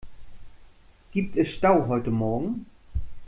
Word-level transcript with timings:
Gibt 1.11 1.37
es 1.37 1.49
Stau 1.49 1.85
heute 1.87 2.09
morgen? 2.09 2.65